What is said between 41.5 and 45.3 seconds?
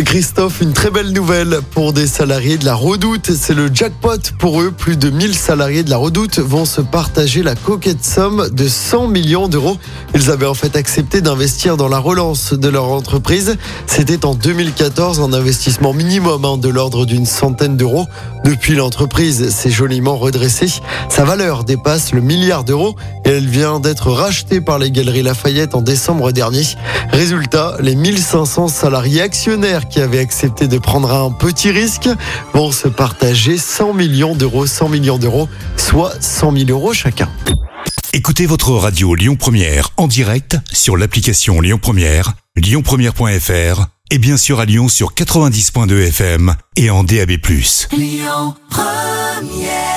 Lyon Première, lyonpremière.fr et bien sûr à Lyon sur